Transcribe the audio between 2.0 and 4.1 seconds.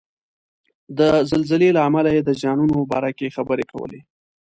یې د زیانونو باره کې خبرې کولې.